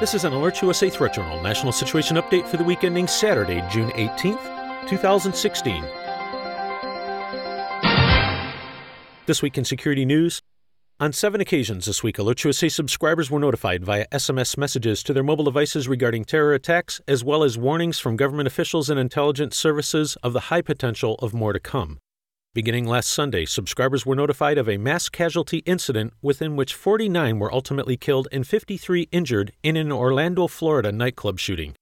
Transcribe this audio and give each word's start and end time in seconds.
This 0.00 0.14
is 0.14 0.24
an 0.24 0.32
Alert 0.32 0.62
USA 0.62 0.88
Threat 0.88 1.12
Journal 1.12 1.42
National 1.42 1.72
Situation 1.72 2.16
Update 2.16 2.46
for 2.46 2.56
the 2.56 2.64
week 2.64 2.84
ending 2.84 3.06
Saturday, 3.06 3.62
June 3.70 3.90
18th, 3.90 4.88
2016. 4.88 5.84
This 9.26 9.42
week 9.42 9.58
in 9.58 9.64
security 9.66 10.06
news, 10.06 10.40
on 10.98 11.12
seven 11.12 11.42
occasions 11.42 11.84
this 11.84 12.02
week, 12.02 12.18
Alert 12.18 12.42
USA 12.44 12.70
subscribers 12.70 13.30
were 13.30 13.38
notified 13.38 13.84
via 13.84 14.06
SMS 14.10 14.56
messages 14.56 15.02
to 15.02 15.12
their 15.12 15.22
mobile 15.22 15.44
devices 15.44 15.86
regarding 15.86 16.24
terror 16.24 16.54
attacks, 16.54 17.02
as 17.06 17.22
well 17.22 17.42
as 17.42 17.58
warnings 17.58 17.98
from 17.98 18.16
government 18.16 18.46
officials 18.46 18.88
and 18.88 18.98
intelligence 18.98 19.54
services 19.54 20.16
of 20.22 20.32
the 20.32 20.40
high 20.48 20.62
potential 20.62 21.16
of 21.16 21.34
more 21.34 21.52
to 21.52 21.60
come. 21.60 21.98
Beginning 22.52 22.84
last 22.84 23.10
Sunday, 23.10 23.44
subscribers 23.44 24.04
were 24.04 24.16
notified 24.16 24.58
of 24.58 24.68
a 24.68 24.76
mass 24.76 25.08
casualty 25.08 25.58
incident 25.58 26.14
within 26.20 26.56
which 26.56 26.74
49 26.74 27.38
were 27.38 27.54
ultimately 27.54 27.96
killed 27.96 28.26
and 28.32 28.44
53 28.44 29.06
injured 29.12 29.52
in 29.62 29.76
an 29.76 29.92
Orlando, 29.92 30.48
Florida 30.48 30.90
nightclub 30.90 31.38
shooting. 31.38 31.76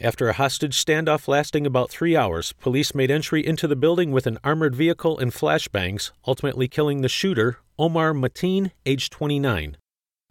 After 0.00 0.30
a 0.30 0.32
hostage 0.32 0.82
standoff 0.82 1.28
lasting 1.28 1.66
about 1.66 1.90
three 1.90 2.16
hours, 2.16 2.54
police 2.54 2.94
made 2.94 3.10
entry 3.10 3.46
into 3.46 3.68
the 3.68 3.76
building 3.76 4.12
with 4.12 4.26
an 4.26 4.38
armored 4.42 4.74
vehicle 4.74 5.18
and 5.18 5.30
flashbangs, 5.30 6.10
ultimately 6.26 6.68
killing 6.68 7.02
the 7.02 7.08
shooter, 7.10 7.58
Omar 7.78 8.14
Mateen, 8.14 8.70
age 8.86 9.10
29. 9.10 9.76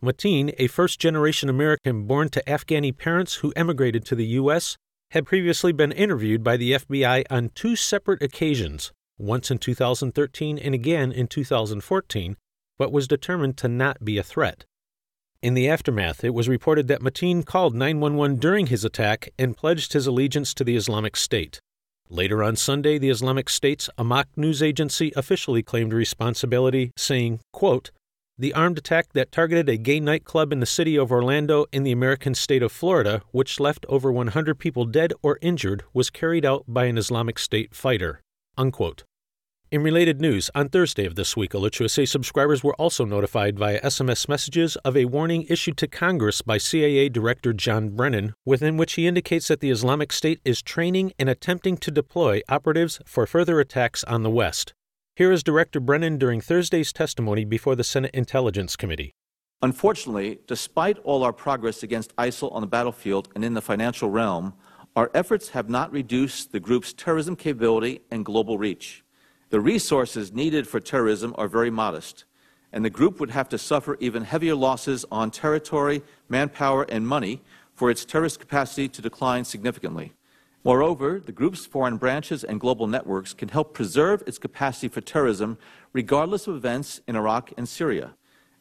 Mateen, 0.02 0.55
a 0.57 0.66
first 0.66 0.99
generation 0.99 1.49
American 1.49 2.07
born 2.07 2.30
to 2.30 2.44
Afghani 2.47 2.97
parents 2.97 3.35
who 3.35 3.53
emigrated 3.55 4.05
to 4.05 4.16
the 4.16 4.25
U.S., 4.41 4.75
had 5.11 5.27
previously 5.27 5.71
been 5.71 5.91
interviewed 5.91 6.44
by 6.44 6.57
the 6.57 6.71
FBI 6.71 7.25
on 7.30 7.52
two 7.53 7.75
separate 7.75 8.23
occasions 8.23 8.91
once 9.17 9.52
in 9.52 9.58
2013 9.58 10.58
and 10.58 10.73
again 10.73 11.12
in 11.12 11.27
2014, 11.27 12.38
but 12.77 12.91
was 12.91 13.08
determined 13.08 13.58
to 13.58 13.67
not 13.67 14.03
be 14.03 14.17
a 14.17 14.23
threat. 14.23 14.66
In 15.41 15.53
the 15.53 15.70
aftermath, 15.70 16.23
it 16.23 16.34
was 16.34 16.47
reported 16.47 16.88
that 16.88 17.02
Mateen 17.02 17.45
called 17.45 17.75
911 17.75 18.38
during 18.38 18.67
his 18.67 18.86
attack 18.86 19.30
and 19.38 19.58
pledged 19.58 19.94
his 19.94 20.08
allegiance 20.08 20.53
to 20.53 20.64
the 20.64 20.75
Islamic 20.75 21.17
State. 21.17 21.59
Later 22.09 22.44
on 22.44 22.55
Sunday, 22.55 22.97
the 22.97 23.09
Islamic 23.09 23.50
State's 23.50 23.89
Amaq 23.97 24.25
news 24.36 24.64
agency 24.64 25.11
officially 25.16 25.64
claimed 25.64 25.94
responsibility, 25.94 26.92
saying, 26.95 27.39
quote, 27.52 27.92
the 28.38 28.53
armed 28.53 28.77
attack 28.77 29.14
that 29.14 29.31
targeted 29.31 29.70
a 29.70 29.77
gay 29.77 30.00
nightclub 30.00 30.52
in 30.52 30.59
the 30.59 30.66
city 30.66 30.95
of 30.98 31.11
Orlando 31.11 31.66
in 31.72 31.83
the 31.83 31.92
American 31.92 32.33
state 32.33 32.64
of 32.64 32.72
Florida, 32.72 33.22
which 33.31 33.59
left 33.59 33.86
over 33.89 34.11
100 34.11 34.58
people 34.58 34.86
dead 34.86 35.14
or 35.22 35.38
injured, 35.42 35.83
was 35.94 36.09
carried 36.09 36.44
out 36.45 36.64
by 36.67 36.86
an 36.86 36.98
Islamic 36.98 37.38
State 37.38 37.75
fighter. 37.75 38.22
Unquote. 38.57 39.03
In 39.71 39.81
related 39.81 40.21
news, 40.21 40.51
on 40.53 40.69
Thursday 40.69 41.03
of 41.03 41.15
this 41.15 41.35
week, 41.35 41.55
Alert 41.55 41.73
subscribers 41.73 42.63
were 42.63 42.75
also 42.75 43.05
notified 43.05 43.57
via 43.57 43.81
SMS 43.81 44.29
messages 44.29 44.75
of 44.85 44.95
a 44.95 45.05
warning 45.05 45.47
issued 45.49 45.77
to 45.77 45.87
Congress 45.87 46.43
by 46.43 46.59
CIA 46.59 47.09
Director 47.09 47.53
John 47.53 47.89
Brennan, 47.89 48.35
within 48.45 48.77
which 48.77 48.93
he 48.93 49.07
indicates 49.07 49.47
that 49.47 49.61
the 49.61 49.71
Islamic 49.71 50.13
State 50.13 50.39
is 50.45 50.61
training 50.61 51.13
and 51.17 51.27
attempting 51.27 51.77
to 51.77 51.89
deploy 51.89 52.41
operatives 52.47 53.01
for 53.03 53.25
further 53.25 53.59
attacks 53.59 54.03
on 54.03 54.21
the 54.21 54.29
West. 54.29 54.75
Here 55.15 55.31
is 55.31 55.41
Director 55.41 55.79
Brennan 55.79 56.19
during 56.19 56.39
Thursday's 56.39 56.93
testimony 56.93 57.43
before 57.43 57.75
the 57.75 57.83
Senate 57.83 58.13
Intelligence 58.13 58.75
Committee. 58.75 59.15
Unfortunately, 59.63 60.37
despite 60.45 60.99
all 60.99 61.23
our 61.23 61.33
progress 61.33 61.81
against 61.81 62.15
ISIL 62.17 62.53
on 62.53 62.61
the 62.61 62.67
battlefield 62.67 63.29
and 63.33 63.43
in 63.43 63.55
the 63.55 63.61
financial 63.61 64.11
realm, 64.11 64.53
our 64.95 65.09
efforts 65.13 65.49
have 65.49 65.69
not 65.69 65.91
reduced 65.91 66.52
the 66.52 66.59
group's 66.59 66.94
terrorism 66.94 67.36
capability 67.36 68.02
and 68.11 68.23
global 68.23 68.58
reach. 68.58 69.03
The 69.49 69.59
resources 69.59 70.33
needed 70.33 70.67
for 70.67 70.80
terrorism 70.80 71.33
are 71.38 71.47
very 71.47 71.72
modest, 71.72 72.25
and 72.72 72.86
the 72.86 72.89
group 72.91 73.19
would 73.19 73.31
have 73.31 73.49
to 73.49 73.58
suffer 73.58 73.97
even 73.99 74.23
heavier 74.23 74.55
losses 74.55 75.03
on 75.11 75.31
territory, 75.31 76.03
manpower, 76.30 76.83
and 76.83 77.08
money 77.08 77.41
for 77.73 77.89
its 77.89 78.05
terrorist 78.05 78.39
capacity 78.39 78.88
to 78.89 79.02
decline 79.02 79.45
significantly. 79.45 80.14
Moreover, 80.64 81.20
the 81.20 81.31
group's 81.31 81.65
foreign 81.65 81.98
branches 81.98 82.43
and 82.43 82.60
global 82.60 82.87
networks 82.87 83.33
can 83.33 83.49
help 83.49 83.73
preserve 83.73 84.23
its 84.27 84.37
capacity 84.37 84.87
for 84.87 85.02
terrorism 85.02 85.58
regardless 85.92 86.48
of 86.48 86.55
events 86.55 87.02
in 87.08 87.15
Iraq 87.15 87.52
and 87.58 87.67
Syria. 87.67 88.14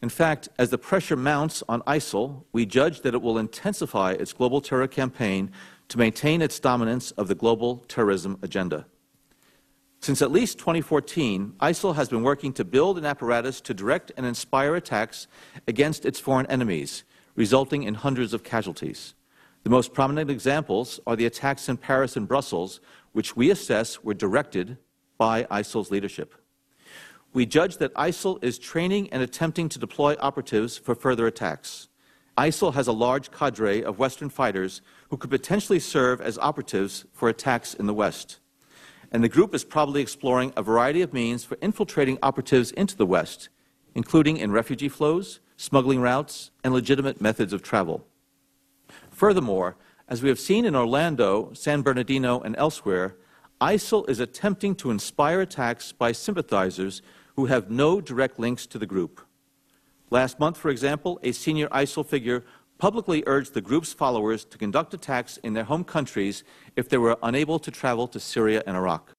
In 0.02 0.08
fact, 0.08 0.48
as 0.58 0.70
the 0.70 0.78
pressure 0.78 1.16
mounts 1.16 1.62
on 1.68 1.80
ISIL, 1.82 2.42
we 2.52 2.66
judge 2.66 3.02
that 3.02 3.14
it 3.14 3.22
will 3.22 3.38
intensify 3.38 4.12
its 4.12 4.32
global 4.32 4.60
terror 4.60 4.88
campaign 4.88 5.52
to 5.92 5.98
maintain 5.98 6.40
its 6.40 6.58
dominance 6.58 7.10
of 7.12 7.28
the 7.28 7.34
global 7.34 7.84
terrorism 7.86 8.38
agenda. 8.40 8.86
Since 10.00 10.22
at 10.22 10.32
least 10.32 10.58
2014, 10.58 11.52
ISIL 11.60 11.96
has 11.96 12.08
been 12.08 12.22
working 12.22 12.54
to 12.54 12.64
build 12.64 12.96
an 12.96 13.04
apparatus 13.04 13.60
to 13.60 13.74
direct 13.74 14.10
and 14.16 14.24
inspire 14.24 14.74
attacks 14.74 15.26
against 15.68 16.06
its 16.06 16.18
foreign 16.18 16.46
enemies, 16.46 17.04
resulting 17.34 17.82
in 17.82 17.92
hundreds 17.92 18.32
of 18.32 18.42
casualties. 18.42 19.12
The 19.64 19.70
most 19.70 19.92
prominent 19.92 20.30
examples 20.30 20.98
are 21.06 21.14
the 21.14 21.26
attacks 21.26 21.68
in 21.68 21.76
Paris 21.76 22.16
and 22.16 22.26
Brussels, 22.26 22.80
which 23.12 23.36
we 23.36 23.50
assess 23.50 24.02
were 24.02 24.14
directed 24.14 24.78
by 25.18 25.44
ISIL's 25.50 25.90
leadership. 25.90 26.34
We 27.34 27.44
judge 27.44 27.76
that 27.76 27.92
ISIL 27.96 28.42
is 28.42 28.58
training 28.58 29.12
and 29.12 29.22
attempting 29.22 29.68
to 29.68 29.78
deploy 29.78 30.16
operatives 30.20 30.78
for 30.78 30.94
further 30.94 31.26
attacks. 31.26 31.88
ISIL 32.38 32.72
has 32.74 32.86
a 32.86 32.92
large 32.92 33.30
cadre 33.30 33.82
of 33.84 33.98
Western 33.98 34.30
fighters 34.30 34.80
who 35.10 35.16
could 35.18 35.30
potentially 35.30 35.78
serve 35.78 36.20
as 36.20 36.38
operatives 36.38 37.04
for 37.12 37.28
attacks 37.28 37.74
in 37.74 37.86
the 37.86 37.94
West. 37.94 38.38
And 39.10 39.22
the 39.22 39.28
group 39.28 39.54
is 39.54 39.64
probably 39.64 40.00
exploring 40.00 40.54
a 40.56 40.62
variety 40.62 41.02
of 41.02 41.12
means 41.12 41.44
for 41.44 41.58
infiltrating 41.60 42.18
operatives 42.22 42.70
into 42.70 42.96
the 42.96 43.04
West, 43.04 43.50
including 43.94 44.38
in 44.38 44.50
refugee 44.50 44.88
flows, 44.88 45.40
smuggling 45.58 46.00
routes, 46.00 46.50
and 46.64 46.72
legitimate 46.72 47.20
methods 47.20 47.52
of 47.52 47.62
travel. 47.62 48.06
Furthermore, 49.10 49.76
as 50.08 50.22
we 50.22 50.30
have 50.30 50.40
seen 50.40 50.64
in 50.64 50.74
Orlando, 50.74 51.52
San 51.52 51.82
Bernardino, 51.82 52.40
and 52.40 52.56
elsewhere, 52.56 53.16
ISIL 53.60 54.08
is 54.08 54.18
attempting 54.18 54.74
to 54.76 54.90
inspire 54.90 55.42
attacks 55.42 55.92
by 55.92 56.12
sympathizers 56.12 57.02
who 57.36 57.46
have 57.46 57.70
no 57.70 58.00
direct 58.00 58.38
links 58.38 58.66
to 58.66 58.78
the 58.78 58.86
group. 58.86 59.20
Last 60.12 60.38
month, 60.38 60.58
for 60.58 60.68
example, 60.68 61.18
a 61.22 61.32
senior 61.32 61.68
ISIL 61.68 62.04
figure 62.04 62.44
publicly 62.76 63.24
urged 63.26 63.54
the 63.54 63.62
group's 63.62 63.94
followers 63.94 64.44
to 64.44 64.58
conduct 64.58 64.92
attacks 64.92 65.38
in 65.38 65.54
their 65.54 65.64
home 65.64 65.84
countries 65.84 66.44
if 66.76 66.86
they 66.86 66.98
were 66.98 67.16
unable 67.22 67.58
to 67.60 67.70
travel 67.70 68.06
to 68.08 68.20
Syria 68.20 68.62
and 68.66 68.76
Iraq. 68.76 69.12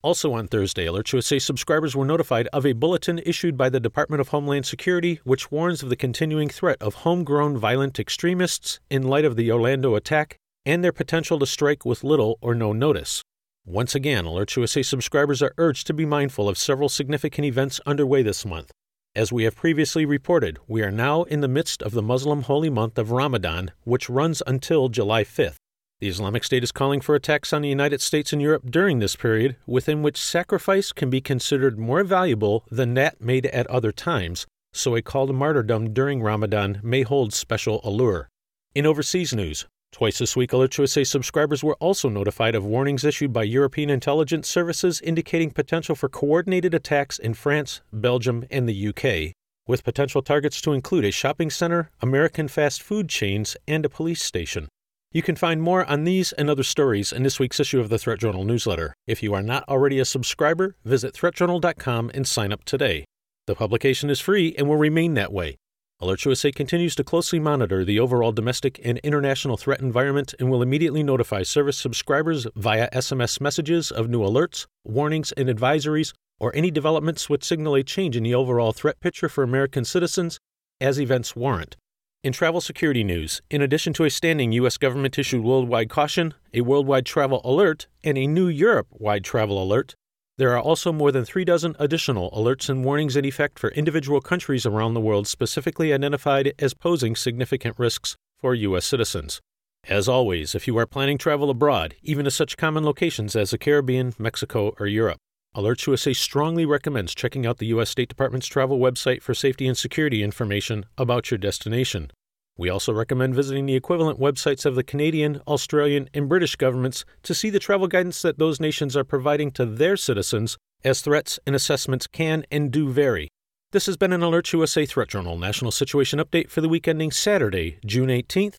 Also 0.00 0.32
on 0.32 0.48
Thursday, 0.48 0.86
Alert 0.86 1.12
USA 1.12 1.38
subscribers 1.38 1.94
were 1.94 2.06
notified 2.06 2.48
of 2.50 2.64
a 2.64 2.72
bulletin 2.72 3.20
issued 3.26 3.58
by 3.58 3.68
the 3.68 3.78
Department 3.78 4.22
of 4.22 4.28
Homeland 4.28 4.64
Security 4.64 5.20
which 5.24 5.50
warns 5.52 5.82
of 5.82 5.90
the 5.90 5.96
continuing 5.96 6.48
threat 6.48 6.78
of 6.80 7.04
homegrown 7.04 7.58
violent 7.58 8.00
extremists 8.00 8.80
in 8.88 9.02
light 9.02 9.26
of 9.26 9.36
the 9.36 9.52
Orlando 9.52 9.96
attack 9.96 10.38
and 10.64 10.82
their 10.82 10.92
potential 10.92 11.38
to 11.38 11.46
strike 11.46 11.84
with 11.84 12.02
little 12.02 12.38
or 12.40 12.54
no 12.54 12.72
notice. 12.72 13.20
Once 13.66 13.94
again, 13.94 14.24
Alert 14.24 14.56
USA 14.56 14.82
subscribers 14.82 15.42
are 15.42 15.52
urged 15.58 15.86
to 15.86 15.92
be 15.92 16.06
mindful 16.06 16.48
of 16.48 16.56
several 16.56 16.88
significant 16.88 17.44
events 17.44 17.82
underway 17.84 18.22
this 18.22 18.46
month. 18.46 18.72
As 19.16 19.32
we 19.32 19.44
have 19.44 19.56
previously 19.56 20.04
reported, 20.04 20.58
we 20.68 20.82
are 20.82 20.90
now 20.90 21.22
in 21.22 21.40
the 21.40 21.48
midst 21.48 21.82
of 21.82 21.92
the 21.92 22.02
Muslim 22.02 22.42
holy 22.42 22.68
month 22.68 22.98
of 22.98 23.10
Ramadan, 23.10 23.70
which 23.84 24.10
runs 24.10 24.42
until 24.46 24.90
July 24.90 25.24
5th. 25.24 25.56
The 26.00 26.08
Islamic 26.08 26.44
State 26.44 26.62
is 26.62 26.70
calling 26.70 27.00
for 27.00 27.14
attacks 27.14 27.54
on 27.54 27.62
the 27.62 27.70
United 27.70 28.02
States 28.02 28.34
and 28.34 28.42
Europe 28.42 28.64
during 28.70 28.98
this 28.98 29.16
period, 29.16 29.56
within 29.66 30.02
which 30.02 30.20
sacrifice 30.20 30.92
can 30.92 31.08
be 31.08 31.22
considered 31.22 31.78
more 31.78 32.04
valuable 32.04 32.66
than 32.70 32.92
that 32.92 33.18
made 33.18 33.46
at 33.46 33.66
other 33.68 33.90
times, 33.90 34.46
so 34.74 34.94
a 34.94 35.00
call 35.00 35.26
to 35.26 35.32
martyrdom 35.32 35.94
during 35.94 36.20
Ramadan 36.20 36.78
may 36.82 37.00
hold 37.00 37.32
special 37.32 37.80
allure. 37.84 38.28
In 38.74 38.84
overseas 38.84 39.32
news, 39.32 39.64
Twice 39.96 40.18
this 40.18 40.36
week, 40.36 40.52
Alert 40.52 40.76
USA 40.76 41.04
subscribers 41.04 41.64
were 41.64 41.76
also 41.76 42.10
notified 42.10 42.54
of 42.54 42.66
warnings 42.66 43.02
issued 43.02 43.32
by 43.32 43.44
European 43.44 43.88
intelligence 43.88 44.46
services 44.46 45.00
indicating 45.00 45.50
potential 45.50 45.94
for 45.94 46.10
coordinated 46.10 46.74
attacks 46.74 47.18
in 47.18 47.32
France, 47.32 47.80
Belgium, 47.94 48.44
and 48.50 48.68
the 48.68 48.88
UK, 48.88 49.32
with 49.66 49.84
potential 49.84 50.20
targets 50.20 50.60
to 50.60 50.74
include 50.74 51.06
a 51.06 51.10
shopping 51.10 51.48
center, 51.48 51.90
American 52.02 52.46
fast 52.46 52.82
food 52.82 53.08
chains, 53.08 53.56
and 53.66 53.86
a 53.86 53.88
police 53.88 54.22
station. 54.22 54.68
You 55.12 55.22
can 55.22 55.34
find 55.34 55.62
more 55.62 55.86
on 55.86 56.04
these 56.04 56.30
and 56.32 56.50
other 56.50 56.62
stories 56.62 57.10
in 57.10 57.22
this 57.22 57.40
week's 57.40 57.58
issue 57.58 57.80
of 57.80 57.88
the 57.88 57.98
Threat 57.98 58.18
Journal 58.18 58.44
newsletter. 58.44 58.92
If 59.06 59.22
you 59.22 59.32
are 59.32 59.42
not 59.42 59.66
already 59.66 59.98
a 59.98 60.04
subscriber, 60.04 60.76
visit 60.84 61.14
threatjournal.com 61.14 62.10
and 62.12 62.28
sign 62.28 62.52
up 62.52 62.64
today. 62.64 63.06
The 63.46 63.54
publication 63.54 64.10
is 64.10 64.20
free 64.20 64.54
and 64.58 64.68
will 64.68 64.76
remain 64.76 65.14
that 65.14 65.32
way. 65.32 65.56
Alert 65.98 66.26
USA 66.26 66.52
continues 66.52 66.94
to 66.94 67.02
closely 67.02 67.38
monitor 67.38 67.82
the 67.82 67.98
overall 67.98 68.30
domestic 68.30 68.78
and 68.84 68.98
international 68.98 69.56
threat 69.56 69.80
environment 69.80 70.34
and 70.38 70.50
will 70.50 70.60
immediately 70.60 71.02
notify 71.02 71.42
service 71.42 71.78
subscribers 71.78 72.46
via 72.54 72.90
SMS 72.90 73.40
messages 73.40 73.90
of 73.90 74.10
new 74.10 74.20
alerts, 74.20 74.66
warnings, 74.84 75.32
and 75.32 75.48
advisories, 75.48 76.12
or 76.38 76.54
any 76.54 76.70
developments 76.70 77.30
which 77.30 77.44
signal 77.44 77.74
a 77.74 77.82
change 77.82 78.14
in 78.14 78.24
the 78.24 78.34
overall 78.34 78.72
threat 78.72 79.00
picture 79.00 79.30
for 79.30 79.42
American 79.42 79.86
citizens 79.86 80.38
as 80.82 81.00
events 81.00 81.34
warrant. 81.34 81.76
In 82.22 82.34
travel 82.34 82.60
security 82.60 83.02
news, 83.02 83.40
in 83.50 83.62
addition 83.62 83.94
to 83.94 84.04
a 84.04 84.10
standing 84.10 84.52
U.S. 84.52 84.76
government 84.76 85.18
issued 85.18 85.42
worldwide 85.42 85.88
caution, 85.88 86.34
a 86.52 86.60
worldwide 86.60 87.06
travel 87.06 87.40
alert, 87.42 87.86
and 88.04 88.18
a 88.18 88.26
new 88.26 88.48
Europe 88.48 88.88
wide 88.90 89.24
travel 89.24 89.62
alert, 89.62 89.94
there 90.38 90.52
are 90.54 90.60
also 90.60 90.92
more 90.92 91.10
than 91.10 91.24
three 91.24 91.44
dozen 91.44 91.74
additional 91.78 92.30
alerts 92.30 92.68
and 92.68 92.84
warnings 92.84 93.16
in 93.16 93.24
effect 93.24 93.58
for 93.58 93.70
individual 93.70 94.20
countries 94.20 94.66
around 94.66 94.94
the 94.94 95.00
world 95.00 95.26
specifically 95.26 95.92
identified 95.92 96.52
as 96.58 96.74
posing 96.74 97.16
significant 97.16 97.78
risks 97.78 98.16
for 98.38 98.54
U.S. 98.54 98.84
citizens. 98.84 99.40
As 99.88 100.08
always, 100.08 100.54
if 100.54 100.66
you 100.66 100.76
are 100.78 100.86
planning 100.86 101.16
travel 101.16 101.48
abroad, 101.48 101.94
even 102.02 102.24
to 102.24 102.30
such 102.30 102.56
common 102.56 102.84
locations 102.84 103.34
as 103.36 103.50
the 103.50 103.58
Caribbean, 103.58 104.14
Mexico, 104.18 104.74
or 104.78 104.86
Europe, 104.86 105.18
Alerts 105.54 105.86
USA 105.86 106.12
strongly 106.12 106.66
recommends 106.66 107.14
checking 107.14 107.46
out 107.46 107.56
the 107.56 107.68
U.S. 107.68 107.88
State 107.88 108.10
Department's 108.10 108.46
travel 108.46 108.78
website 108.78 109.22
for 109.22 109.32
safety 109.32 109.66
and 109.66 109.76
security 109.76 110.22
information 110.22 110.84
about 110.98 111.30
your 111.30 111.38
destination. 111.38 112.10
We 112.58 112.70
also 112.70 112.92
recommend 112.92 113.34
visiting 113.34 113.66
the 113.66 113.74
equivalent 113.74 114.18
websites 114.18 114.64
of 114.64 114.76
the 114.76 114.82
Canadian, 114.82 115.42
Australian, 115.46 116.08
and 116.14 116.28
British 116.28 116.56
governments 116.56 117.04
to 117.22 117.34
see 117.34 117.50
the 117.50 117.58
travel 117.58 117.86
guidance 117.86 118.22
that 118.22 118.38
those 118.38 118.60
nations 118.60 118.96
are 118.96 119.04
providing 119.04 119.50
to 119.52 119.66
their 119.66 119.96
citizens, 119.96 120.56
as 120.82 121.02
threats 121.02 121.38
and 121.46 121.54
assessments 121.54 122.06
can 122.06 122.46
and 122.50 122.70
do 122.70 122.88
vary. 122.88 123.28
This 123.72 123.86
has 123.86 123.98
been 123.98 124.12
an 124.12 124.22
Alert 124.22 124.52
USA 124.54 124.86
Threat 124.86 125.08
Journal 125.08 125.36
National 125.36 125.70
Situation 125.70 126.18
Update 126.18 126.48
for 126.48 126.62
the 126.62 126.68
week 126.68 126.88
ending 126.88 127.10
Saturday, 127.10 127.78
June 127.84 128.08
18th, 128.08 128.54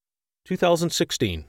2016. 0.45 1.45